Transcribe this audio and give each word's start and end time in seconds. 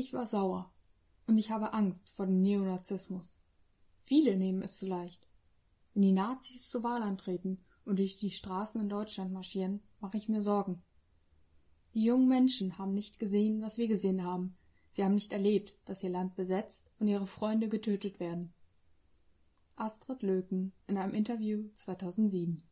Ich 0.00 0.12
war 0.12 0.28
sauer. 0.28 0.72
Und 1.26 1.38
ich 1.38 1.50
habe 1.50 1.72
Angst 1.72 2.10
vor 2.10 2.26
dem 2.26 2.40
Neonazismus. 2.40 3.40
Viele 3.96 4.36
nehmen 4.36 4.62
es 4.62 4.78
zu 4.78 4.86
leicht. 4.86 5.26
Wenn 5.92 6.02
die 6.02 6.12
Nazis 6.12 6.70
zur 6.70 6.84
Wahl 6.84 7.02
antreten 7.02 7.58
und 7.84 7.98
durch 7.98 8.16
die 8.16 8.30
Straßen 8.30 8.80
in 8.80 8.88
Deutschland 8.88 9.32
marschieren, 9.32 9.82
mache 9.98 10.16
ich 10.16 10.28
mir 10.28 10.40
Sorgen. 10.40 10.84
Die 11.94 12.04
jungen 12.04 12.28
Menschen 12.28 12.78
haben 12.78 12.94
nicht 12.94 13.18
gesehen, 13.18 13.60
was 13.60 13.76
wir 13.76 13.88
gesehen 13.88 14.22
haben. 14.22 14.56
Sie 14.92 15.02
haben 15.02 15.16
nicht 15.16 15.32
erlebt, 15.32 15.76
dass 15.84 16.04
ihr 16.04 16.10
Land 16.10 16.36
besetzt 16.36 16.92
und 17.00 17.08
ihre 17.08 17.26
Freunde 17.26 17.68
getötet 17.68 18.20
werden. 18.20 18.54
Astrid 19.74 20.22
Löken 20.22 20.74
in 20.86 20.96
einem 20.96 21.12
Interview 21.12 21.70
2007 21.74 22.62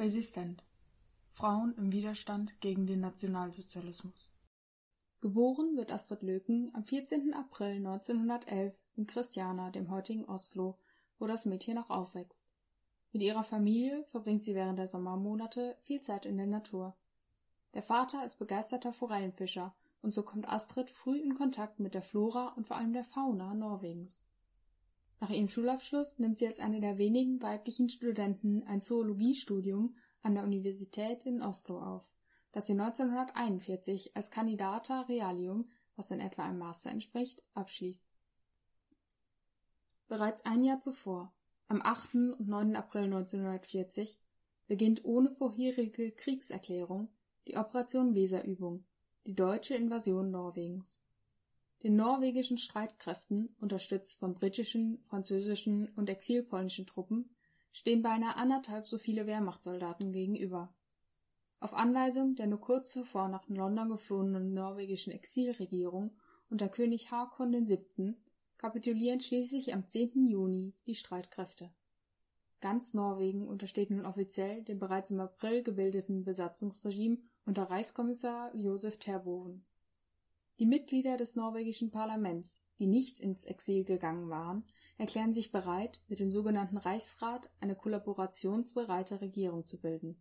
Resistent. 0.00 0.62
Frauen 1.32 1.74
im 1.76 1.90
Widerstand 1.90 2.60
gegen 2.60 2.86
den 2.86 3.00
Nationalsozialismus. 3.00 4.30
Geboren 5.20 5.76
wird 5.76 5.90
Astrid 5.90 6.22
Löken 6.22 6.70
am 6.72 6.84
14. 6.84 7.34
April 7.34 7.84
1911 7.84 8.80
in 8.94 9.08
Christiana, 9.08 9.70
dem 9.70 9.90
heutigen 9.90 10.24
Oslo, 10.26 10.76
wo 11.18 11.26
das 11.26 11.46
Mädchen 11.46 11.78
auch 11.78 11.90
aufwächst. 11.90 12.44
Mit 13.10 13.22
ihrer 13.22 13.42
Familie 13.42 14.04
verbringt 14.12 14.44
sie 14.44 14.54
während 14.54 14.78
der 14.78 14.86
Sommermonate 14.86 15.76
viel 15.80 16.00
Zeit 16.00 16.26
in 16.26 16.36
der 16.36 16.46
Natur. 16.46 16.94
Der 17.74 17.82
Vater 17.82 18.24
ist 18.24 18.38
begeisterter 18.38 18.92
Forellenfischer 18.92 19.74
und 20.00 20.14
so 20.14 20.22
kommt 20.22 20.48
Astrid 20.48 20.90
früh 20.90 21.18
in 21.18 21.34
Kontakt 21.34 21.80
mit 21.80 21.94
der 21.94 22.02
Flora 22.02 22.52
und 22.56 22.68
vor 22.68 22.76
allem 22.76 22.92
der 22.92 23.02
Fauna 23.02 23.52
Norwegens. 23.52 24.22
Nach 25.20 25.30
ihrem 25.30 25.48
Schulabschluss 25.48 26.18
nimmt 26.18 26.38
sie 26.38 26.46
als 26.46 26.60
eine 26.60 26.80
der 26.80 26.96
wenigen 26.98 27.42
weiblichen 27.42 27.88
Studenten 27.88 28.62
ein 28.64 28.80
Zoologiestudium 28.80 29.96
an 30.22 30.34
der 30.34 30.44
Universität 30.44 31.26
in 31.26 31.42
Oslo 31.42 31.80
auf, 31.80 32.12
das 32.52 32.66
sie 32.66 32.74
1941 32.74 34.16
als 34.16 34.30
Candidata 34.30 35.02
Realium, 35.02 35.66
was 35.96 36.12
in 36.12 36.20
etwa 36.20 36.44
einem 36.44 36.58
Master 36.58 36.90
entspricht, 36.90 37.42
abschließt. 37.54 38.12
Bereits 40.06 40.44
ein 40.44 40.64
Jahr 40.64 40.80
zuvor, 40.80 41.32
am 41.66 41.82
8. 41.82 42.14
und 42.14 42.48
9. 42.48 42.76
April 42.76 43.04
1940, 43.04 44.20
beginnt 44.68 45.04
ohne 45.04 45.30
vorherige 45.30 46.12
Kriegserklärung 46.12 47.08
die 47.46 47.56
Operation 47.56 48.14
Weserübung, 48.14 48.84
die 49.26 49.34
deutsche 49.34 49.74
Invasion 49.74 50.30
Norwegens 50.30 51.00
den 51.82 51.96
norwegischen 51.96 52.58
Streitkräften, 52.58 53.54
unterstützt 53.60 54.18
von 54.18 54.34
britischen, 54.34 55.00
französischen 55.04 55.88
und 55.94 56.10
exilpolnischen 56.10 56.86
Truppen, 56.86 57.30
stehen 57.72 58.02
beinahe 58.02 58.36
anderthalb 58.36 58.86
so 58.86 58.98
viele 58.98 59.26
Wehrmachtssoldaten 59.26 60.12
gegenüber. 60.12 60.74
Auf 61.60 61.74
Anweisung 61.74 62.34
der 62.34 62.46
nur 62.46 62.60
kurz 62.60 62.92
zuvor 62.92 63.28
nach 63.28 63.48
London 63.48 63.90
geflohenen 63.90 64.54
norwegischen 64.54 65.12
Exilregierung 65.12 66.16
unter 66.50 66.68
König 66.68 67.10
Haakon 67.10 67.52
VII. 67.52 68.14
kapitulieren 68.56 69.20
schließlich 69.20 69.72
am 69.74 69.86
10. 69.86 70.26
Juni 70.26 70.74
die 70.86 70.94
Streitkräfte. 70.94 71.70
Ganz 72.60 72.94
Norwegen 72.94 73.46
untersteht 73.46 73.90
nun 73.90 74.06
offiziell 74.06 74.62
dem 74.64 74.80
bereits 74.80 75.12
im 75.12 75.20
April 75.20 75.62
gebildeten 75.62 76.24
Besatzungsregime 76.24 77.18
unter 77.44 77.64
Reichskommissar 77.64 78.54
Josef 78.56 78.98
Terboven 78.98 79.64
die 80.58 80.66
Mitglieder 80.66 81.16
des 81.16 81.36
norwegischen 81.36 81.90
Parlaments, 81.90 82.62
die 82.78 82.86
nicht 82.86 83.20
ins 83.20 83.44
Exil 83.44 83.84
gegangen 83.84 84.28
waren, 84.28 84.64
erklären 84.96 85.32
sich 85.32 85.52
bereit, 85.52 86.00
mit 86.08 86.20
dem 86.20 86.30
sogenannten 86.30 86.76
Reichsrat 86.76 87.50
eine 87.60 87.76
kollaborationsbereite 87.76 89.20
Regierung 89.20 89.66
zu 89.66 89.80
bilden. 89.80 90.20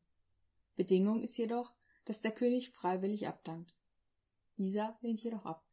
Bedingung 0.76 1.24
ist 1.24 1.38
jedoch, 1.38 1.74
dass 2.06 2.22
der 2.22 2.32
König 2.32 2.70
freiwillig 2.70 3.28
abdankt. 3.28 3.76
Dieser 4.58 4.98
lehnt 5.02 5.22
jedoch 5.24 5.46
ab. 5.46 5.66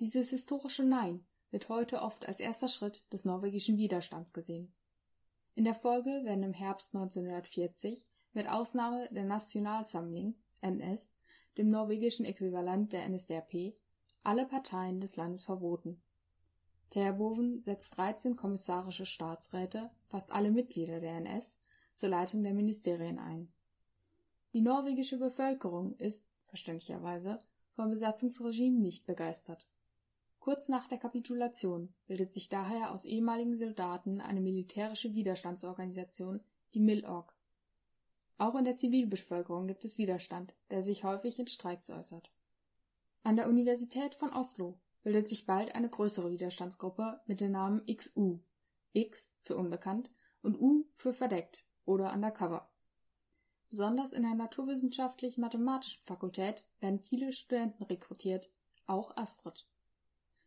Dieses 0.00 0.30
historische 0.30 0.84
Nein 0.84 1.26
wird 1.50 1.68
heute 1.68 2.02
oft 2.02 2.26
als 2.28 2.40
erster 2.40 2.68
Schritt 2.68 3.10
des 3.12 3.24
norwegischen 3.24 3.78
Widerstands 3.78 4.32
gesehen. 4.32 4.72
In 5.54 5.64
der 5.64 5.74
Folge 5.74 6.10
werden 6.24 6.44
im 6.44 6.52
Herbst 6.52 6.94
1940 6.94 8.06
mit 8.32 8.48
Ausnahme 8.48 9.08
der 9.10 9.24
Nationalsamling 9.24 10.36
(NS) 10.60 11.12
dem 11.58 11.70
norwegischen 11.70 12.24
Äquivalent 12.24 12.92
der 12.92 13.06
NSDAP, 13.08 13.74
alle 14.22 14.46
Parteien 14.46 15.00
des 15.00 15.16
Landes 15.16 15.44
verboten. 15.44 16.00
Terboven 16.90 17.60
setzt 17.60 17.98
13 17.98 18.36
kommissarische 18.36 19.04
Staatsräte, 19.04 19.90
fast 20.08 20.32
alle 20.32 20.50
Mitglieder 20.50 21.00
der 21.00 21.16
NS, 21.16 21.58
zur 21.94 22.08
Leitung 22.08 22.42
der 22.42 22.54
Ministerien 22.54 23.18
ein. 23.18 23.52
Die 24.54 24.62
norwegische 24.62 25.18
Bevölkerung 25.18 25.96
ist, 25.96 26.30
verständlicherweise, 26.44 27.38
vom 27.74 27.90
Besatzungsregime 27.90 28.78
nicht 28.78 29.04
begeistert. 29.04 29.68
Kurz 30.38 30.68
nach 30.68 30.88
der 30.88 30.98
Kapitulation 30.98 31.92
bildet 32.06 32.32
sich 32.32 32.48
daher 32.48 32.92
aus 32.92 33.04
ehemaligen 33.04 33.56
Soldaten 33.56 34.20
eine 34.20 34.40
militärische 34.40 35.12
Widerstandsorganisation, 35.14 36.40
die 36.72 36.80
Milorg 36.80 37.34
auch 38.38 38.54
in 38.54 38.64
der 38.64 38.76
Zivilbevölkerung 38.76 39.66
gibt 39.66 39.84
es 39.84 39.98
Widerstand, 39.98 40.54
der 40.70 40.82
sich 40.82 41.04
häufig 41.04 41.38
in 41.38 41.48
Streiks 41.48 41.90
äußert. 41.90 42.30
An 43.24 43.36
der 43.36 43.48
Universität 43.48 44.14
von 44.14 44.30
Oslo 44.30 44.78
bildet 45.02 45.28
sich 45.28 45.44
bald 45.44 45.74
eine 45.74 45.88
größere 45.88 46.30
Widerstandsgruppe 46.30 47.20
mit 47.26 47.40
dem 47.40 47.52
Namen 47.52 47.84
XU 47.86 48.38
(X 48.92 49.32
für 49.42 49.56
unbekannt 49.56 50.10
und 50.42 50.60
U 50.60 50.84
für 50.94 51.12
verdeckt 51.12 51.66
oder 51.84 52.12
undercover). 52.12 52.68
Besonders 53.68 54.12
in 54.12 54.22
der 54.22 54.34
naturwissenschaftlich-mathematischen 54.34 56.02
Fakultät 56.02 56.64
werden 56.80 57.00
viele 57.00 57.32
Studenten 57.32 57.82
rekrutiert, 57.82 58.48
auch 58.86 59.14
Astrid. 59.16 59.66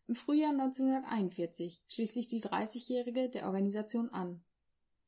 Im 0.07 0.15
Frühjahr 0.15 0.51
1941 0.51 1.81
schließt 1.87 2.13
sich 2.13 2.27
die 2.27 2.41
30-Jährige 2.41 3.29
der 3.29 3.45
Organisation 3.45 4.09
an. 4.09 4.43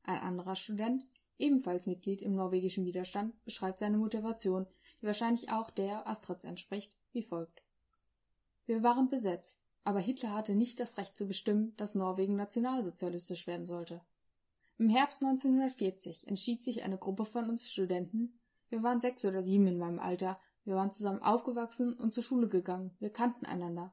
Ein 0.03 0.19
anderer 0.19 0.55
Student 0.55 1.05
ebenfalls 1.43 1.85
Mitglied 1.85 2.21
im 2.21 2.33
norwegischen 2.35 2.85
Widerstand, 2.85 3.33
beschreibt 3.43 3.79
seine 3.79 3.97
Motivation, 3.97 4.65
die 5.01 5.05
wahrscheinlich 5.05 5.51
auch 5.51 5.69
der 5.69 6.07
Astrids 6.07 6.45
entspricht, 6.45 6.95
wie 7.11 7.23
folgt: 7.23 7.61
Wir 8.65 8.81
waren 8.81 9.09
besetzt, 9.09 9.61
aber 9.83 9.99
Hitler 9.99 10.33
hatte 10.33 10.55
nicht 10.55 10.79
das 10.79 10.97
Recht 10.97 11.17
zu 11.17 11.27
bestimmen, 11.27 11.75
dass 11.75 11.95
Norwegen 11.95 12.35
nationalsozialistisch 12.35 13.45
werden 13.47 13.65
sollte. 13.65 14.01
Im 14.77 14.89
Herbst 14.89 15.21
1940 15.21 16.27
entschied 16.27 16.63
sich 16.63 16.83
eine 16.83 16.97
Gruppe 16.97 17.25
von 17.25 17.49
uns 17.49 17.69
Studenten, 17.69 18.39
wir 18.69 18.81
waren 18.81 18.99
sechs 18.99 19.23
oder 19.25 19.43
sieben 19.43 19.67
in 19.67 19.77
meinem 19.77 19.99
Alter, 19.99 20.39
wir 20.65 20.75
waren 20.75 20.91
zusammen 20.91 21.21
aufgewachsen 21.21 21.93
und 21.93 22.13
zur 22.13 22.23
Schule 22.23 22.47
gegangen, 22.47 22.95
wir 22.99 23.11
kannten 23.11 23.45
einander. 23.45 23.91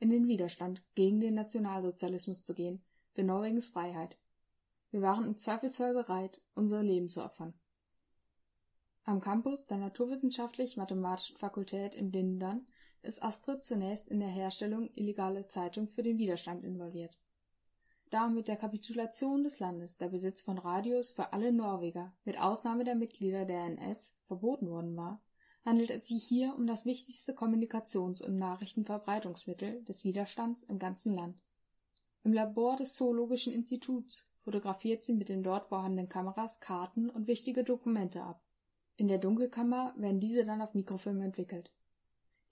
in 0.00 0.10
den 0.10 0.28
Widerstand 0.28 0.82
gegen 0.94 1.20
den 1.20 1.34
Nationalsozialismus 1.34 2.42
zu 2.42 2.54
gehen, 2.54 2.82
für 3.12 3.22
Norwegens 3.22 3.68
Freiheit. 3.68 4.16
Wir 4.90 5.02
waren 5.02 5.24
im 5.24 5.38
Zweifelsfall 5.38 5.94
bereit, 5.94 6.42
unser 6.54 6.82
Leben 6.82 7.08
zu 7.08 7.22
opfern. 7.22 7.54
Am 9.04 9.20
Campus 9.20 9.66
der 9.66 9.78
Naturwissenschaftlich-Mathematischen 9.78 11.36
Fakultät 11.36 11.94
in 11.94 12.10
Blindern 12.10 12.66
ist 13.02 13.22
Astrid 13.22 13.64
zunächst 13.64 14.08
in 14.08 14.20
der 14.20 14.28
Herstellung 14.28 14.90
illegaler 14.94 15.48
Zeitung 15.48 15.88
für 15.88 16.02
den 16.02 16.18
Widerstand 16.18 16.64
involviert. 16.64 17.18
Da 18.10 18.28
mit 18.28 18.48
der 18.48 18.56
Kapitulation 18.56 19.44
des 19.44 19.60
Landes 19.60 19.96
der 19.96 20.08
Besitz 20.08 20.42
von 20.42 20.58
Radios 20.58 21.10
für 21.10 21.32
alle 21.32 21.52
Norweger, 21.52 22.12
mit 22.24 22.40
Ausnahme 22.40 22.82
der 22.82 22.96
Mitglieder 22.96 23.44
der 23.44 23.64
NS, 23.66 24.16
verboten 24.26 24.68
worden 24.68 24.96
war, 24.96 25.22
handelt 25.64 25.90
es 25.90 26.08
sich 26.08 26.24
hier 26.24 26.54
um 26.56 26.66
das 26.66 26.84
wichtigste 26.84 27.32
Kommunikations- 27.32 28.22
und 28.22 28.36
Nachrichtenverbreitungsmittel 28.38 29.84
des 29.84 30.02
Widerstands 30.02 30.64
im 30.64 30.78
ganzen 30.78 31.14
Land. 31.14 31.38
Im 32.24 32.32
Labor 32.32 32.76
des 32.76 32.94
Zoologischen 32.96 33.52
Instituts 33.52 34.26
fotografiert 34.40 35.04
sie 35.04 35.14
mit 35.14 35.28
den 35.28 35.42
dort 35.42 35.66
vorhandenen 35.66 36.08
Kameras 36.08 36.60
Karten 36.60 37.10
und 37.10 37.26
wichtige 37.26 37.64
Dokumente 37.64 38.22
ab. 38.22 38.42
In 38.96 39.08
der 39.08 39.18
Dunkelkammer 39.18 39.94
werden 39.96 40.20
diese 40.20 40.44
dann 40.44 40.60
auf 40.60 40.74
Mikrofilm 40.74 41.20
entwickelt. 41.20 41.72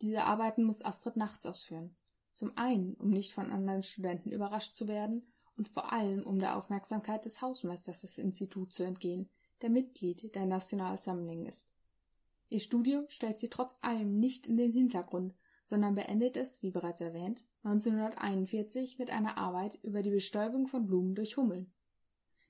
Diese 0.00 0.24
Arbeiten 0.24 0.64
muss 0.64 0.84
Astrid 0.84 1.16
nachts 1.16 1.44
ausführen. 1.44 1.96
Zum 2.32 2.56
einen, 2.56 2.94
um 2.94 3.10
nicht 3.10 3.34
von 3.34 3.50
anderen 3.50 3.82
Studenten 3.82 4.30
überrascht 4.30 4.76
zu 4.76 4.86
werden 4.86 5.26
und 5.56 5.68
vor 5.68 5.92
allem, 5.92 6.22
um 6.22 6.38
der 6.38 6.56
Aufmerksamkeit 6.56 7.24
des 7.24 7.42
Hausmeisters 7.42 8.02
des 8.02 8.18
Instituts 8.18 8.76
zu 8.76 8.84
entgehen, 8.84 9.28
der 9.60 9.70
Mitglied 9.70 10.34
der 10.34 10.46
Nationalsammlung 10.46 11.46
ist. 11.46 11.68
Ihr 12.48 12.60
Studium 12.60 13.06
stellt 13.08 13.38
sie 13.38 13.48
trotz 13.48 13.76
allem 13.82 14.18
nicht 14.18 14.46
in 14.46 14.56
den 14.56 14.72
Hintergrund, 14.72 15.34
sondern 15.64 15.96
beendet 15.96 16.36
es, 16.36 16.62
wie 16.62 16.70
bereits 16.70 17.00
erwähnt, 17.00 17.44
1941 17.62 18.98
mit 18.98 19.10
einer 19.10 19.36
Arbeit 19.36 19.78
über 19.82 20.02
die 20.02 20.10
Bestäubung 20.10 20.66
von 20.66 20.86
Blumen 20.86 21.14
durch 21.14 21.36
Hummeln. 21.36 21.72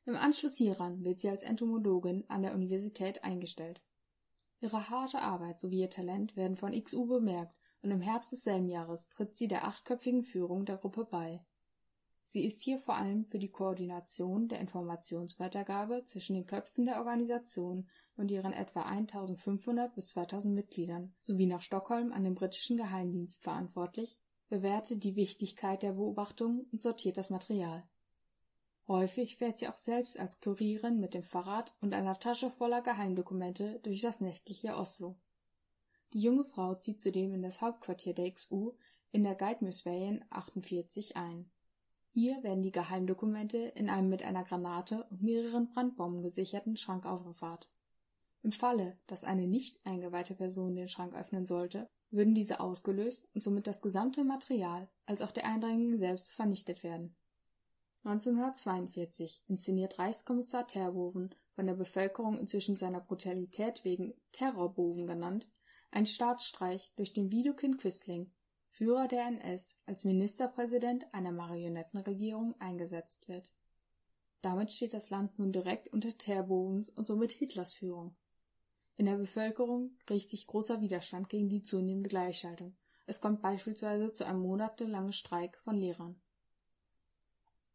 Im 0.08 0.16
Anschluss 0.16 0.56
hieran 0.56 1.04
wird 1.04 1.20
sie 1.20 1.28
als 1.28 1.42
Entomologin 1.42 2.24
an 2.28 2.40
der 2.40 2.54
Universität 2.54 3.24
eingestellt. 3.24 3.82
Ihre 4.58 4.88
harte 4.88 5.18
Arbeit 5.18 5.60
sowie 5.60 5.80
ihr 5.80 5.90
Talent 5.90 6.34
werden 6.34 6.56
von 6.56 6.72
XU 6.72 7.04
bemerkt 7.06 7.54
und 7.82 7.90
im 7.90 8.00
Herbst 8.00 8.32
desselben 8.32 8.70
Jahres 8.70 9.10
tritt 9.10 9.36
sie 9.36 9.48
der 9.48 9.66
achtköpfigen 9.66 10.22
Führung 10.22 10.64
der 10.64 10.78
Gruppe 10.78 11.04
bei. 11.04 11.40
Sie 12.24 12.46
ist 12.46 12.62
hier 12.62 12.78
vor 12.78 12.94
allem 12.94 13.26
für 13.26 13.38
die 13.38 13.50
Koordination 13.50 14.48
der 14.48 14.60
Informationsweitergabe 14.60 16.04
zwischen 16.06 16.36
den 16.36 16.46
Köpfen 16.46 16.86
der 16.86 17.00
Organisation 17.00 17.86
und 18.16 18.30
ihren 18.30 18.54
etwa 18.54 18.84
1500 18.84 19.94
bis 19.94 20.08
2000 20.08 20.54
Mitgliedern 20.54 21.14
sowie 21.24 21.46
nach 21.46 21.60
Stockholm 21.60 22.12
an 22.12 22.24
den 22.24 22.34
britischen 22.34 22.78
Geheimdienst 22.78 23.42
verantwortlich, 23.42 24.18
bewertet 24.48 25.04
die 25.04 25.16
Wichtigkeit 25.16 25.82
der 25.82 25.92
Beobachtung 25.92 26.64
und 26.72 26.80
sortiert 26.80 27.18
das 27.18 27.28
Material. 27.28 27.82
Häufig 28.88 29.36
fährt 29.36 29.58
sie 29.58 29.68
auch 29.68 29.76
selbst 29.76 30.18
als 30.18 30.40
Kurierin 30.40 30.98
mit 30.98 31.12
dem 31.12 31.22
Fahrrad 31.22 31.74
und 31.82 31.92
einer 31.92 32.18
Tasche 32.18 32.48
voller 32.48 32.80
Geheimdokumente 32.80 33.80
durch 33.82 34.00
das 34.00 34.22
nächtliche 34.22 34.74
Oslo. 34.74 35.14
Die 36.14 36.20
junge 36.20 36.44
Frau 36.44 36.74
zieht 36.74 36.98
zudem 36.98 37.34
in 37.34 37.42
das 37.42 37.60
Hauptquartier 37.60 38.14
der 38.14 38.32
XU 38.32 38.72
in 39.12 39.24
der 39.24 39.34
Geitmüsveien 39.34 40.24
48 40.30 41.18
ein. 41.18 41.50
Hier 42.12 42.42
werden 42.42 42.62
die 42.62 42.72
Geheimdokumente 42.72 43.58
in 43.58 43.90
einem 43.90 44.08
mit 44.08 44.22
einer 44.22 44.42
Granate 44.42 45.04
und 45.10 45.22
mehreren 45.22 45.68
Brandbomben 45.68 46.22
gesicherten 46.22 46.78
Schrank 46.78 47.04
aufbewahrt. 47.04 47.68
Im 48.42 48.52
Falle, 48.52 48.96
dass 49.06 49.22
eine 49.22 49.46
nicht 49.46 49.84
eingeweihte 49.84 50.34
Person 50.34 50.76
den 50.76 50.88
Schrank 50.88 51.14
öffnen 51.14 51.44
sollte, 51.44 51.90
würden 52.10 52.34
diese 52.34 52.60
ausgelöst 52.60 53.28
und 53.34 53.42
somit 53.42 53.66
das 53.66 53.82
gesamte 53.82 54.24
Material 54.24 54.88
als 55.04 55.20
auch 55.20 55.30
der 55.30 55.44
Eindringling 55.44 55.98
selbst 55.98 56.32
vernichtet 56.32 56.82
werden 56.82 57.14
1942 58.04 59.42
inszeniert 59.48 59.98
Reichskommissar 59.98 60.66
Terboven, 60.66 61.34
von 61.54 61.66
der 61.66 61.74
Bevölkerung 61.74 62.38
inzwischen 62.38 62.76
seiner 62.76 63.00
Brutalität 63.00 63.84
wegen 63.84 64.14
Terrorboven 64.30 65.08
genannt, 65.08 65.48
einen 65.90 66.06
Staatsstreich, 66.06 66.92
durch 66.94 67.12
den 67.12 67.32
Widukind 67.32 67.78
Quisling, 67.78 68.30
Führer 68.68 69.08
der 69.08 69.26
NS, 69.26 69.76
als 69.84 70.04
Ministerpräsident 70.04 71.12
einer 71.12 71.32
Marionettenregierung 71.32 72.54
eingesetzt 72.60 73.28
wird. 73.28 73.52
Damit 74.40 74.70
steht 74.70 74.94
das 74.94 75.10
Land 75.10 75.36
nun 75.40 75.50
direkt 75.50 75.88
unter 75.88 76.16
Terbovens 76.16 76.90
und 76.90 77.06
somit 77.06 77.32
Hitlers 77.32 77.72
Führung. 77.72 78.14
In 78.94 79.06
der 79.06 79.16
Bevölkerung 79.16 79.96
riecht 80.08 80.30
sich 80.30 80.46
großer 80.46 80.80
Widerstand 80.80 81.28
gegen 81.28 81.48
die 81.48 81.64
zunehmende 81.64 82.08
Gleichschaltung. 82.08 82.76
Es 83.06 83.20
kommt 83.20 83.42
beispielsweise 83.42 84.12
zu 84.12 84.24
einem 84.24 84.40
monatelangen 84.40 85.12
Streik 85.12 85.58
von 85.64 85.74
Lehrern 85.76 86.20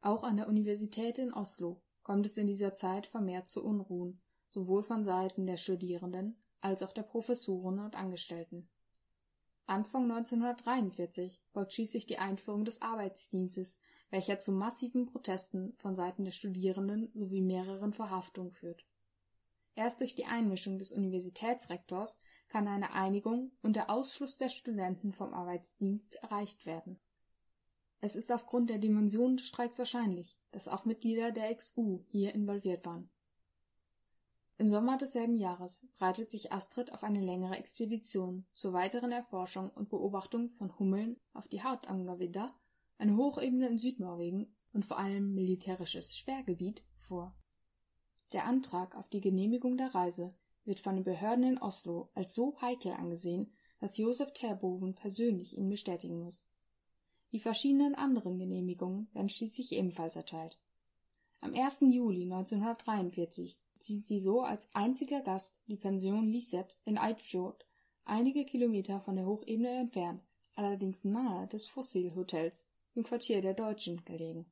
auch 0.05 0.23
an 0.23 0.35
der 0.35 0.49
Universität 0.49 1.17
in 1.17 1.33
Oslo 1.33 1.81
kommt 2.03 2.25
es 2.25 2.37
in 2.37 2.47
dieser 2.47 2.75
Zeit 2.75 3.07
vermehrt 3.07 3.47
zu 3.47 3.63
Unruhen, 3.63 4.21
sowohl 4.49 4.83
von 4.83 5.03
Seiten 5.03 5.47
der 5.47 5.57
Studierenden 5.57 6.37
als 6.59 6.83
auch 6.83 6.91
der 6.91 7.03
Professoren 7.03 7.79
und 7.79 7.95
Angestellten. 7.95 8.69
Anfang 9.65 10.11
1943 10.11 11.41
folgt 11.53 11.73
schließlich 11.73 12.05
die 12.05 12.17
Einführung 12.17 12.65
des 12.65 12.81
Arbeitsdienstes, 12.81 13.77
welcher 14.09 14.37
zu 14.37 14.51
massiven 14.51 15.05
Protesten 15.05 15.73
von 15.77 15.95
Seiten 15.95 16.25
der 16.25 16.33
Studierenden 16.33 17.09
sowie 17.13 17.41
mehreren 17.41 17.93
Verhaftungen 17.93 18.51
führt. 18.51 18.85
Erst 19.75 20.01
durch 20.01 20.15
die 20.15 20.25
Einmischung 20.25 20.79
des 20.79 20.91
Universitätsrektors 20.91 22.17
kann 22.49 22.67
eine 22.67 22.93
Einigung 22.93 23.53
und 23.61 23.77
der 23.77 23.89
Ausschluss 23.89 24.37
der 24.37 24.49
Studenten 24.49 25.13
vom 25.13 25.33
Arbeitsdienst 25.33 26.15
erreicht 26.15 26.65
werden 26.65 26.99
es 28.03 28.17
ist 28.17 28.33
aufgrund 28.33 28.69
der 28.69 28.79
Dimension 28.79 29.37
des 29.37 29.47
Streiks 29.47 29.79
wahrscheinlich, 29.79 30.35
dass 30.51 30.67
auch 30.67 30.83
Mitglieder 30.83 31.31
der 31.31 31.55
XU 31.55 32.03
hier 32.09 32.35
involviert 32.35 32.85
waren. 32.85 33.09
Im 34.57 34.67
Sommer 34.67 34.97
desselben 34.97 35.35
Jahres 35.35 35.87
breitet 35.97 36.29
sich 36.29 36.51
Astrid 36.51 36.91
auf 36.91 37.05
eine 37.05 37.21
längere 37.21 37.55
Expedition 37.55 38.45
zur 38.53 38.73
weiteren 38.73 39.13
Erforschung 39.13 39.69
und 39.69 39.87
Beobachtung 39.87 40.49
von 40.49 40.77
Hummeln 40.77 41.15
auf 41.31 41.47
die 41.47 41.63
Hardangervidda, 41.63 42.47
eine 42.97 43.15
Hochebene 43.15 43.69
in 43.69 43.77
Südnorwegen 43.77 44.53
und 44.73 44.83
vor 44.83 44.99
allem 44.99 45.33
militärisches 45.33 46.17
Sperrgebiet, 46.17 46.83
vor. 46.97 47.33
Der 48.33 48.45
Antrag 48.45 48.97
auf 48.97 49.07
die 49.07 49.21
Genehmigung 49.21 49.77
der 49.77 49.95
Reise 49.95 50.35
wird 50.65 50.81
von 50.81 50.95
den 50.95 51.05
Behörden 51.05 51.45
in 51.45 51.57
Oslo 51.57 52.09
als 52.15 52.35
so 52.35 52.59
heikel 52.59 52.91
angesehen, 52.91 53.53
dass 53.79 53.97
Josef 53.97 54.33
Terboven 54.33 54.93
persönlich 54.93 55.57
ihn 55.57 55.69
bestätigen 55.69 56.19
muss. 56.19 56.45
Die 57.33 57.39
verschiedenen 57.39 57.95
anderen 57.95 58.37
Genehmigungen 58.37 59.07
werden 59.13 59.27
schließlich 59.27 59.71
ebenfalls 59.71 60.15
erteilt. 60.15 60.59
Am 61.41 61.55
1. 61.55 61.81
Juli 61.89 62.23
1943 62.31 63.57
zieht 63.79 64.05
sie 64.05 64.19
so 64.19 64.41
als 64.41 64.69
einziger 64.73 65.21
Gast 65.21 65.55
die 65.67 65.75
Pension 65.75 66.29
Lisette 66.29 66.77
in 66.85 66.99
Eidfjord, 66.99 67.65
einige 68.05 68.45
Kilometer 68.45 69.01
von 69.01 69.15
der 69.15 69.25
Hochebene 69.25 69.79
entfernt, 69.79 70.21
allerdings 70.55 71.03
nahe 71.05 71.47
des 71.47 71.65
Fossil 71.65 72.13
Hotels, 72.15 72.67
im 72.93 73.03
Quartier 73.03 73.41
der 73.41 73.55
Deutschen, 73.55 74.05
gelegen. 74.05 74.45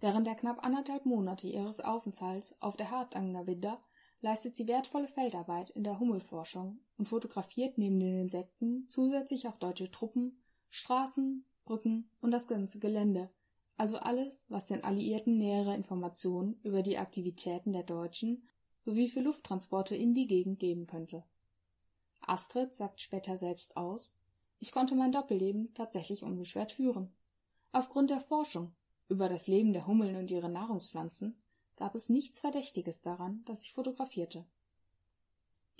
Während 0.00 0.26
der 0.26 0.34
knapp 0.34 0.62
anderthalb 0.62 1.06
Monate 1.06 1.48
ihres 1.48 1.80
Aufenthalts 1.80 2.60
auf 2.60 2.76
der 2.76 2.90
Hardangervidda 2.90 3.80
leistet 4.20 4.56
sie 4.58 4.68
wertvolle 4.68 5.08
Feldarbeit 5.08 5.70
in 5.70 5.82
der 5.82 5.98
Hummelforschung 5.98 6.78
und 6.98 7.08
fotografiert 7.08 7.78
neben 7.78 7.98
den 7.98 8.20
Insekten 8.20 8.86
zusätzlich 8.90 9.48
auch 9.48 9.56
deutsche 9.56 9.90
Truppen, 9.90 10.38
Straßen, 10.70 11.44
Brücken 11.64 12.10
und 12.20 12.30
das 12.30 12.48
ganze 12.48 12.78
Gelände, 12.78 13.30
also 13.76 13.98
alles, 13.98 14.44
was 14.48 14.66
den 14.66 14.82
Alliierten 14.82 15.38
nähere 15.38 15.74
Informationen 15.74 16.60
über 16.64 16.82
die 16.82 16.98
Aktivitäten 16.98 17.72
der 17.72 17.84
Deutschen 17.84 18.48
sowie 18.80 19.08
für 19.08 19.20
Lufttransporte 19.20 19.94
in 19.94 20.14
die 20.14 20.26
Gegend 20.26 20.58
geben 20.58 20.86
könnte. 20.86 21.24
Astrid 22.20 22.74
sagt 22.74 23.00
später 23.00 23.36
selbst 23.36 23.76
aus, 23.76 24.12
ich 24.60 24.72
konnte 24.72 24.96
mein 24.96 25.12
Doppelleben 25.12 25.72
tatsächlich 25.74 26.22
unbeschwert 26.22 26.72
führen. 26.72 27.12
Aufgrund 27.70 28.10
der 28.10 28.20
Forschung 28.20 28.72
über 29.08 29.28
das 29.28 29.46
Leben 29.46 29.72
der 29.72 29.86
Hummeln 29.86 30.16
und 30.16 30.30
ihre 30.30 30.48
Nahrungspflanzen 30.48 31.40
gab 31.76 31.94
es 31.94 32.08
nichts 32.08 32.40
Verdächtiges 32.40 33.02
daran, 33.02 33.44
dass 33.44 33.62
ich 33.62 33.72
fotografierte. 33.72 34.44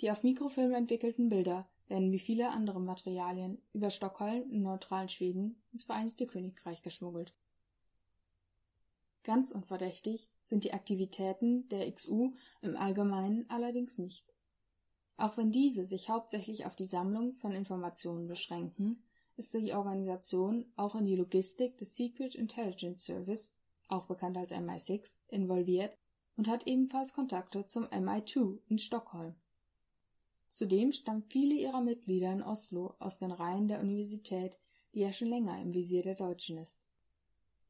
Die 0.01 0.09
auf 0.09 0.23
Mikrofilm 0.23 0.73
entwickelten 0.73 1.27
Bilder 1.27 1.67
werden 1.89 2.11
wie 2.11 2.19
viele 2.19 2.51
andere 2.51 2.79
Materialien 2.79 3.61
über 3.73 3.89
Stockholm 3.89 4.49
im 4.49 4.61
neutralen 4.61 5.09
Schweden 5.09 5.61
ins 5.73 5.83
Vereinigte 5.83 6.25
Königreich 6.25 6.81
geschmuggelt. 6.81 7.33
Ganz 9.23 9.51
unverdächtig 9.51 10.29
sind 10.41 10.63
die 10.63 10.73
Aktivitäten 10.73 11.67
der 11.69 11.91
XU 11.91 12.31
im 12.61 12.77
Allgemeinen 12.77 13.49
allerdings 13.49 13.97
nicht. 13.97 14.25
Auch 15.17 15.35
wenn 15.35 15.51
diese 15.51 15.83
sich 15.83 16.09
hauptsächlich 16.09 16.65
auf 16.65 16.75
die 16.75 16.85
Sammlung 16.85 17.35
von 17.35 17.51
Informationen 17.51 18.27
beschränken, 18.27 19.03
ist 19.35 19.53
die 19.53 19.73
Organisation 19.73 20.65
auch 20.77 20.95
in 20.95 21.05
die 21.05 21.15
Logistik 21.15 21.77
des 21.77 21.95
Secret 21.95 22.35
Intelligence 22.35 23.05
Service, 23.05 23.53
auch 23.89 24.05
bekannt 24.05 24.37
als 24.37 24.51
MI6, 24.51 25.15
involviert 25.27 25.97
und 26.37 26.47
hat 26.47 26.67
ebenfalls 26.67 27.13
Kontakte 27.13 27.65
zum 27.65 27.85
MI2 27.85 28.59
in 28.67 28.79
Stockholm. 28.79 29.35
Zudem 30.49 30.91
stammen 30.91 31.21
viele 31.21 31.53
ihrer 31.53 31.79
Mitglieder 31.79 32.33
in 32.33 32.41
Oslo 32.41 32.95
aus 32.97 33.19
den 33.19 33.31
Reihen 33.31 33.67
der 33.67 33.79
Universität, 33.79 34.57
die 34.93 35.01
ja 35.01 35.11
schon 35.11 35.29
länger 35.29 35.61
im 35.61 35.73
Visier 35.73 36.01
der 36.01 36.15
Deutschen 36.15 36.57
ist. 36.57 36.81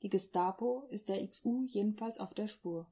Die 0.01 0.09
Gestapo 0.09 0.88
ist 0.89 1.09
der 1.09 1.27
XU 1.27 1.65
jedenfalls 1.67 2.19
auf 2.19 2.33
der 2.33 2.48
Spur. 2.48 2.88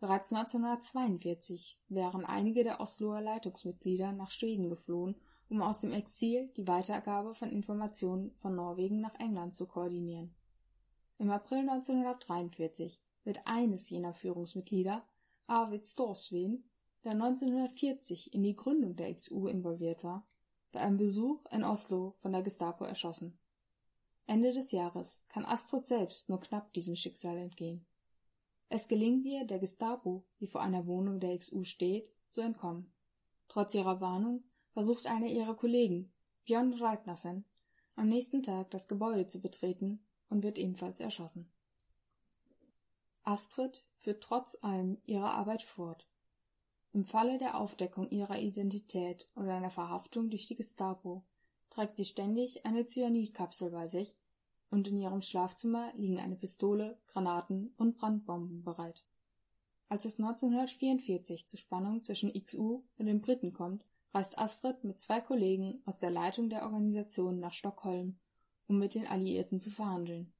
Bereits 0.00 0.32
1942 0.32 1.78
wären 1.88 2.24
einige 2.24 2.64
der 2.64 2.80
Osloer 2.80 3.20
Leitungsmitglieder 3.20 4.12
nach 4.12 4.30
Schweden 4.30 4.70
geflohen, 4.70 5.14
um 5.50 5.60
aus 5.60 5.80
dem 5.80 5.92
Exil 5.92 6.50
die 6.56 6.66
Weitergabe 6.66 7.34
von 7.34 7.50
Informationen 7.50 8.34
von 8.36 8.54
Norwegen 8.54 9.00
nach 9.00 9.14
England 9.20 9.54
zu 9.54 9.66
koordinieren. 9.66 10.34
Im 11.18 11.30
April 11.30 11.68
1943 11.68 13.00
wird 13.24 13.40
eines 13.44 13.90
jener 13.90 14.14
Führungsmitglieder, 14.14 15.06
Arvid 15.46 15.86
Storsveen, 15.86 16.64
der 17.04 17.12
1940 17.12 18.32
in 18.32 18.42
die 18.42 18.56
Gründung 18.56 18.96
der 18.96 19.14
XU 19.14 19.46
involviert 19.46 20.02
war, 20.04 20.26
bei 20.72 20.80
einem 20.80 20.96
Besuch 20.96 21.44
in 21.52 21.62
Oslo 21.62 22.14
von 22.18 22.32
der 22.32 22.42
Gestapo 22.42 22.84
erschossen. 22.84 23.38
Ende 24.26 24.52
des 24.52 24.72
Jahres 24.72 25.24
kann 25.28 25.44
Astrid 25.44 25.86
selbst 25.86 26.28
nur 26.28 26.40
knapp 26.40 26.72
diesem 26.72 26.96
Schicksal 26.96 27.36
entgehen. 27.36 27.86
Es 28.70 28.88
gelingt 28.88 29.26
ihr, 29.26 29.44
der 29.44 29.58
Gestapo, 29.58 30.24
die 30.40 30.46
vor 30.46 30.62
einer 30.62 30.86
Wohnung 30.86 31.20
der 31.20 31.38
XU 31.38 31.64
steht, 31.64 32.08
zu 32.30 32.40
entkommen. 32.40 32.92
Trotz 33.48 33.74
ihrer 33.74 34.00
Warnung 34.00 34.42
versucht 34.72 35.06
einer 35.06 35.26
ihrer 35.26 35.54
Kollegen, 35.54 36.12
Björn 36.44 36.72
Reitnassen, 36.72 37.44
am 37.96 38.08
nächsten 38.08 38.42
Tag 38.42 38.70
das 38.70 38.88
Gebäude 38.88 39.26
zu 39.26 39.40
betreten 39.40 40.04
und 40.28 40.42
wird 40.42 40.58
ebenfalls 40.58 41.00
erschossen. 41.00 41.48
Astrid 43.22 43.84
führt 43.96 44.22
trotz 44.22 44.58
allem 44.62 44.98
ihre 45.06 45.30
Arbeit 45.30 45.62
fort. 45.62 46.08
Im 46.94 47.02
Falle 47.02 47.38
der 47.38 47.58
Aufdeckung 47.58 48.08
ihrer 48.10 48.38
Identität 48.38 49.26
und 49.34 49.48
einer 49.48 49.70
Verhaftung 49.70 50.30
durch 50.30 50.46
die 50.46 50.54
Gestapo 50.54 51.22
trägt 51.68 51.96
sie 51.96 52.04
ständig 52.04 52.64
eine 52.64 52.86
Cyanidkapsel 52.86 53.70
bei 53.72 53.88
sich 53.88 54.14
und 54.70 54.86
in 54.86 54.98
ihrem 54.98 55.20
Schlafzimmer 55.20 55.92
liegen 55.96 56.20
eine 56.20 56.36
Pistole, 56.36 56.96
Granaten 57.08 57.74
und 57.78 57.96
Brandbomben 57.96 58.62
bereit. 58.62 59.02
Als 59.88 60.04
es 60.04 60.20
1944 60.20 61.48
zu 61.48 61.56
Spannungen 61.56 62.04
zwischen 62.04 62.32
XU 62.32 62.84
und 62.96 63.06
den 63.06 63.20
Briten 63.20 63.52
kommt, 63.52 63.84
reist 64.12 64.38
Astrid 64.38 64.84
mit 64.84 65.00
zwei 65.00 65.20
Kollegen 65.20 65.82
aus 65.86 65.98
der 65.98 66.12
Leitung 66.12 66.48
der 66.48 66.62
Organisation 66.62 67.40
nach 67.40 67.54
Stockholm, 67.54 68.20
um 68.68 68.78
mit 68.78 68.94
den 68.94 69.08
Alliierten 69.08 69.58
zu 69.58 69.72
verhandeln. 69.72 70.32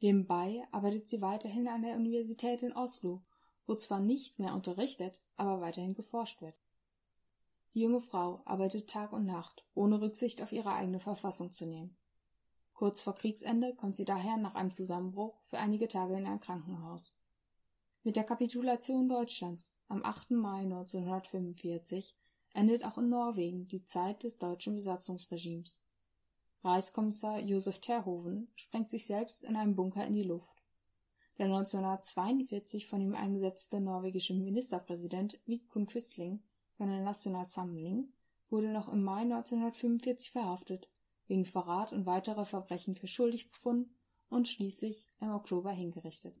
Nebenbei 0.00 0.62
arbeitet 0.70 1.08
sie 1.08 1.20
weiterhin 1.20 1.66
an 1.66 1.82
der 1.82 1.96
Universität 1.96 2.62
in 2.62 2.72
Oslo, 2.72 3.22
wo 3.66 3.74
zwar 3.74 3.98
nicht 3.98 4.38
mehr 4.38 4.54
unterrichtet, 4.54 5.20
aber 5.36 5.60
weiterhin 5.60 5.94
geforscht 5.94 6.42
wird. 6.42 6.54
Die 7.74 7.80
junge 7.80 8.00
Frau 8.00 8.42
arbeitet 8.44 8.88
Tag 8.88 9.12
und 9.12 9.26
Nacht, 9.26 9.64
ohne 9.74 10.00
Rücksicht 10.00 10.40
auf 10.42 10.52
ihre 10.52 10.72
eigene 10.72 11.00
Verfassung 11.00 11.50
zu 11.50 11.66
nehmen. 11.66 11.96
Kurz 12.72 13.02
vor 13.02 13.14
Kriegsende 13.14 13.74
kommt 13.74 13.96
sie 13.96 14.04
daher 14.04 14.36
nach 14.36 14.54
einem 14.54 14.72
Zusammenbruch 14.72 15.34
für 15.42 15.58
einige 15.58 15.88
Tage 15.88 16.16
in 16.16 16.26
ein 16.26 16.40
Krankenhaus. 16.40 17.14
Mit 18.02 18.16
der 18.16 18.24
Kapitulation 18.24 19.08
Deutschlands 19.08 19.72
am 19.88 20.04
8. 20.04 20.32
Mai 20.32 20.60
1945 20.62 22.16
endet 22.52 22.84
auch 22.84 22.98
in 22.98 23.08
Norwegen 23.08 23.66
die 23.68 23.84
Zeit 23.84 24.22
des 24.22 24.38
deutschen 24.38 24.76
Besatzungsregimes. 24.76 25.82
Reichskommissar 26.62 27.40
Josef 27.40 27.78
Terhoven 27.80 28.48
sprengt 28.56 28.88
sich 28.88 29.06
selbst 29.06 29.44
in 29.44 29.56
einem 29.56 29.74
Bunker 29.74 30.06
in 30.06 30.14
die 30.14 30.22
Luft. 30.22 30.63
Der 31.38 31.46
1942 31.46 32.86
von 32.86 33.00
ihm 33.00 33.14
eingesetzte 33.14 33.80
norwegische 33.80 34.34
Ministerpräsident 34.34 35.40
Vidkun 35.46 35.86
Quisling 35.86 36.40
von 36.76 36.88
der 36.88 37.00
National 37.00 37.46
Samling 37.46 38.12
wurde 38.50 38.72
noch 38.72 38.88
im 38.88 39.02
Mai 39.02 39.22
1945 39.22 40.30
verhaftet, 40.30 40.88
wegen 41.26 41.44
Verrat 41.44 41.92
und 41.92 42.06
weiterer 42.06 42.46
Verbrechen 42.46 42.94
für 42.94 43.08
schuldig 43.08 43.50
befunden 43.50 43.94
und 44.28 44.46
schließlich 44.46 45.08
im 45.20 45.30
Oktober 45.30 45.72
hingerichtet. 45.72 46.36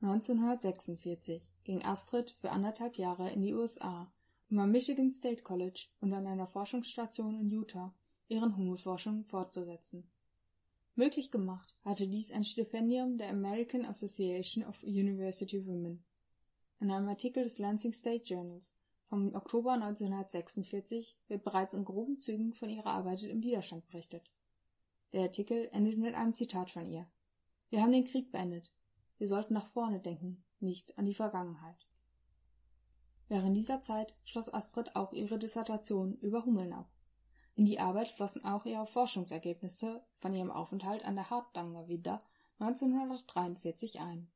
1946 0.00 1.42
ging 1.64 1.82
Astrid 1.84 2.30
für 2.30 2.50
anderthalb 2.50 2.96
Jahre 2.96 3.30
in 3.30 3.42
die 3.42 3.54
USA, 3.54 4.12
um 4.50 4.58
am 4.58 4.70
Michigan 4.70 5.10
State 5.10 5.42
College 5.42 5.88
und 6.00 6.12
an 6.12 6.26
einer 6.26 6.46
Forschungsstation 6.46 7.40
in 7.40 7.48
Utah 7.48 7.92
ihren 8.28 8.56
Hummelforschungen 8.56 9.24
fortzusetzen. 9.24 10.04
Möglich 10.96 11.32
gemacht 11.32 11.74
hatte 11.84 12.06
dies 12.06 12.30
ein 12.30 12.44
Stipendium 12.44 13.18
der 13.18 13.30
American 13.30 13.84
Association 13.84 14.64
of 14.64 14.80
University 14.84 15.66
Women. 15.66 16.04
In 16.78 16.88
einem 16.88 17.08
Artikel 17.08 17.42
des 17.42 17.58
Lansing 17.58 17.92
State 17.92 18.22
Journals 18.24 18.74
vom 19.08 19.34
Oktober 19.34 19.72
1946 19.72 21.18
wird 21.26 21.42
bereits 21.42 21.74
in 21.74 21.84
groben 21.84 22.20
Zügen 22.20 22.54
von 22.54 22.68
ihrer 22.68 22.90
Arbeit 22.90 23.24
im 23.24 23.42
Widerstand 23.42 23.84
berichtet. 23.88 24.30
Der 25.12 25.22
Artikel 25.22 25.68
endet 25.72 25.98
mit 25.98 26.14
einem 26.14 26.34
Zitat 26.34 26.70
von 26.70 26.86
ihr. 26.86 27.08
Wir 27.70 27.82
haben 27.82 27.92
den 27.92 28.04
Krieg 28.04 28.30
beendet. 28.30 28.72
Wir 29.18 29.26
sollten 29.26 29.54
nach 29.54 29.68
vorne 29.68 29.98
denken, 29.98 30.44
nicht 30.60 30.96
an 30.96 31.06
die 31.06 31.14
Vergangenheit. 31.14 31.88
Während 33.28 33.56
dieser 33.56 33.80
Zeit 33.80 34.14
schloss 34.24 34.52
Astrid 34.52 34.94
auch 34.94 35.12
ihre 35.12 35.38
Dissertation 35.38 36.18
über 36.18 36.44
Hummeln 36.44 36.72
ab. 36.72 36.88
In 37.56 37.66
die 37.66 37.78
Arbeit 37.78 38.08
flossen 38.08 38.44
auch 38.44 38.66
ihre 38.66 38.86
Forschungsergebnisse 38.86 40.02
von 40.16 40.34
ihrem 40.34 40.50
Aufenthalt 40.50 41.04
an 41.04 41.14
der 41.14 41.30
Hardangervidda 41.30 42.20
1943 42.58 44.00
ein. 44.00 44.28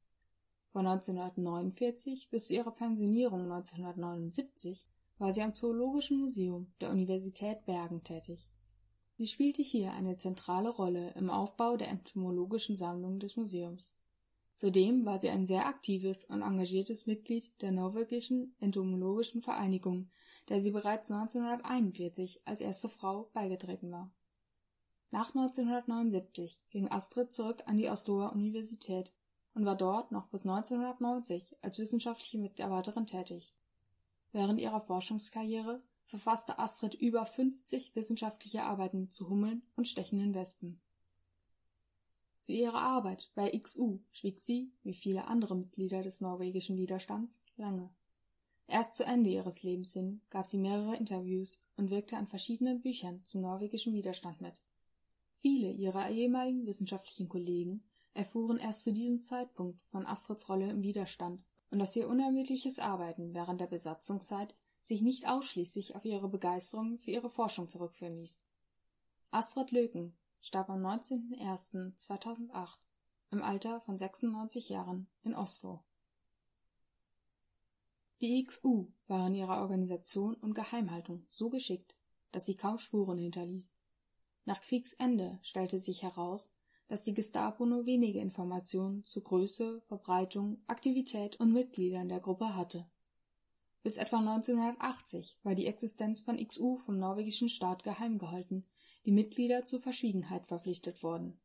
Von 0.72 0.86
1949 0.86 2.28
bis 2.30 2.46
zu 2.46 2.54
ihrer 2.54 2.70
Pensionierung 2.70 3.42
1979 3.42 4.86
war 5.18 5.32
sie 5.32 5.42
am 5.42 5.54
Zoologischen 5.54 6.20
Museum 6.20 6.72
der 6.80 6.90
Universität 6.90 7.64
Bergen 7.66 8.04
tätig. 8.04 8.48
Sie 9.16 9.26
spielte 9.26 9.62
hier 9.62 9.94
eine 9.94 10.16
zentrale 10.16 10.68
Rolle 10.68 11.10
im 11.16 11.28
Aufbau 11.28 11.76
der 11.76 11.88
entomologischen 11.88 12.76
Sammlung 12.76 13.18
des 13.18 13.36
Museums. 13.36 13.97
Zudem 14.58 15.06
war 15.06 15.20
sie 15.20 15.28
ein 15.28 15.46
sehr 15.46 15.66
aktives 15.66 16.24
und 16.24 16.42
engagiertes 16.42 17.06
Mitglied 17.06 17.52
der 17.62 17.70
norwegischen 17.70 18.56
Entomologischen 18.58 19.40
Vereinigung, 19.40 20.08
der 20.48 20.60
sie 20.60 20.72
bereits 20.72 21.12
1941 21.12 22.40
als 22.44 22.60
erste 22.60 22.88
Frau 22.88 23.30
beigetreten 23.32 23.92
war. 23.92 24.10
Nach 25.12 25.28
1979 25.28 26.60
ging 26.70 26.90
Astrid 26.90 27.32
zurück 27.32 27.62
an 27.66 27.78
die 27.78 27.88
Osloer 27.88 28.32
Universität 28.32 29.12
und 29.54 29.64
war 29.64 29.76
dort 29.76 30.10
noch 30.10 30.26
bis 30.26 30.44
1990 30.44 31.54
als 31.62 31.78
wissenschaftliche 31.78 32.38
Mitarbeiterin 32.38 33.06
tätig. 33.06 33.54
Während 34.32 34.58
ihrer 34.58 34.80
Forschungskarriere 34.80 35.78
verfasste 36.06 36.58
Astrid 36.58 36.94
über 36.94 37.24
50 37.24 37.94
wissenschaftliche 37.94 38.64
Arbeiten 38.64 39.08
zu 39.08 39.28
Hummeln 39.28 39.62
und 39.76 39.86
stechenden 39.86 40.34
Wespen. 40.34 40.80
Zu 42.38 42.52
ihrer 42.52 42.80
Arbeit 42.80 43.30
bei 43.34 43.50
XU 43.50 44.00
schwieg 44.12 44.40
sie, 44.40 44.72
wie 44.82 44.94
viele 44.94 45.26
andere 45.26 45.56
Mitglieder 45.56 46.02
des 46.02 46.20
norwegischen 46.20 46.76
Widerstands, 46.76 47.40
lange. 47.56 47.90
Erst 48.66 48.96
zu 48.96 49.04
Ende 49.04 49.30
ihres 49.30 49.62
Lebens 49.62 49.94
hin 49.94 50.20
gab 50.30 50.46
sie 50.46 50.58
mehrere 50.58 50.96
Interviews 50.96 51.60
und 51.76 51.90
wirkte 51.90 52.16
an 52.16 52.28
verschiedenen 52.28 52.80
Büchern 52.80 53.24
zum 53.24 53.40
norwegischen 53.40 53.94
Widerstand 53.94 54.40
mit. 54.40 54.62
Viele 55.36 55.72
ihrer 55.72 56.10
ehemaligen 56.10 56.66
wissenschaftlichen 56.66 57.28
Kollegen 57.28 57.82
erfuhren 58.14 58.58
erst 58.58 58.84
zu 58.84 58.92
diesem 58.92 59.22
Zeitpunkt 59.22 59.80
von 59.82 60.04
Astrids 60.04 60.48
Rolle 60.48 60.68
im 60.70 60.82
Widerstand 60.82 61.42
und 61.70 61.78
dass 61.78 61.96
ihr 61.96 62.08
unermüdliches 62.08 62.78
Arbeiten 62.78 63.34
während 63.34 63.60
der 63.60 63.66
Besatzungszeit 63.66 64.54
sich 64.84 65.02
nicht 65.02 65.28
ausschließlich 65.28 65.94
auf 65.94 66.04
ihre 66.04 66.28
Begeisterung 66.28 66.98
für 66.98 67.10
ihre 67.10 67.30
Forschung 67.30 67.68
zurückführen 67.68 68.16
ließ. 68.16 68.38
Astrid 69.30 69.70
Löken 69.70 70.16
starb 70.48 70.70
am 70.70 70.84
19.01.2008 70.84 72.78
im 73.32 73.42
Alter 73.42 73.82
von 73.82 73.98
96 73.98 74.70
Jahren 74.70 75.06
in 75.22 75.34
Oslo. 75.34 75.84
Die 78.22 78.42
XU 78.46 78.90
war 79.08 79.26
in 79.26 79.34
ihrer 79.34 79.60
Organisation 79.60 80.34
und 80.36 80.54
Geheimhaltung 80.54 81.26
so 81.28 81.50
geschickt, 81.50 81.94
dass 82.32 82.46
sie 82.46 82.56
kaum 82.56 82.78
Spuren 82.78 83.18
hinterließ. 83.18 83.76
Nach 84.46 84.62
Kriegsende 84.62 85.38
stellte 85.42 85.78
sich 85.78 86.02
heraus, 86.02 86.50
dass 86.88 87.02
die 87.02 87.12
Gestapo 87.12 87.66
nur 87.66 87.84
wenige 87.84 88.20
Informationen 88.20 89.04
zu 89.04 89.20
Größe, 89.20 89.82
Verbreitung, 89.82 90.62
Aktivität 90.66 91.38
und 91.38 91.52
Mitgliedern 91.52 92.08
der 92.08 92.20
Gruppe 92.20 92.56
hatte. 92.56 92.86
Bis 93.82 93.98
etwa 93.98 94.20
1980 94.20 95.36
war 95.42 95.54
die 95.54 95.66
Existenz 95.66 96.22
von 96.22 96.38
XU 96.42 96.78
vom 96.78 96.98
norwegischen 96.98 97.50
Staat 97.50 97.84
geheim 97.84 98.16
gehalten 98.16 98.64
die 99.08 99.12
Mitglieder 99.12 99.64
zur 99.64 99.80
Verschwiegenheit 99.80 100.46
verpflichtet 100.46 101.02
wurden. 101.02 101.40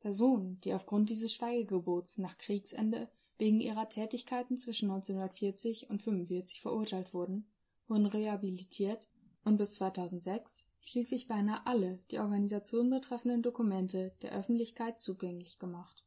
Personen, 0.00 0.60
die 0.62 0.74
aufgrund 0.74 1.08
dieses 1.08 1.32
Schweigegebots 1.32 2.18
nach 2.18 2.36
Kriegsende 2.36 3.06
wegen 3.38 3.60
ihrer 3.60 3.88
Tätigkeiten 3.88 4.58
zwischen 4.58 4.90
1940 4.90 5.84
und 5.84 6.00
1945 6.00 6.60
verurteilt 6.60 7.14
wurden, 7.14 7.48
wurden 7.86 8.06
rehabilitiert 8.06 9.06
und 9.44 9.56
bis 9.56 9.74
2006 9.74 10.66
schließlich 10.80 11.28
beinahe 11.28 11.64
alle 11.64 12.00
die 12.10 12.18
Organisation 12.18 12.90
betreffenden 12.90 13.42
Dokumente 13.42 14.12
der 14.22 14.32
Öffentlichkeit 14.32 14.98
zugänglich 14.98 15.60
gemacht. 15.60 16.04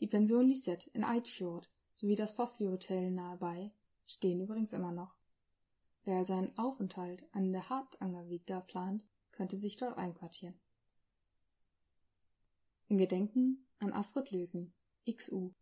Die 0.00 0.06
Pension 0.06 0.50
Lisette 0.50 0.90
in 0.92 1.02
Eidfjord 1.02 1.70
sowie 1.94 2.14
das 2.14 2.34
Fosli 2.34 2.66
Hotel 2.66 3.10
nahebei 3.10 3.70
stehen 4.04 4.42
übrigens 4.42 4.74
immer 4.74 4.92
noch. 4.92 5.21
Wer 6.04 6.24
seinen 6.24 6.56
Aufenthalt 6.58 7.24
an 7.32 7.52
der 7.52 7.68
Hardangervidda 7.68 8.60
plant, 8.60 9.06
könnte 9.30 9.56
sich 9.56 9.76
dort 9.76 9.96
einquartieren. 9.98 10.58
In 12.88 12.98
Gedenken 12.98 13.66
an 13.78 13.92
Astrid 13.92 14.30
Löken, 14.30 14.74
XU 15.10 15.54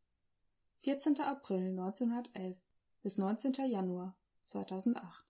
14. 0.78 1.20
April 1.20 1.78
1911 1.78 2.58
bis 3.02 3.18
19. 3.18 3.52
Januar 3.70 4.16
2008 4.42 5.29